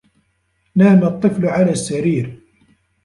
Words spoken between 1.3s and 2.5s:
عَلَى السَّرِيرِ.